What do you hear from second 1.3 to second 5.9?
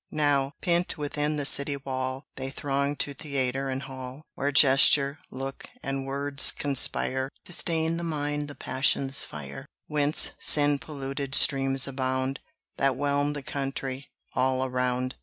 the city wall, They throng to theatre and hall, Where gesture, look,